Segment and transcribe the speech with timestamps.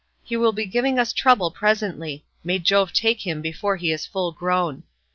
[0.23, 4.31] He will be giving us trouble presently; may Jove take him before he is full
[4.31, 4.81] grown.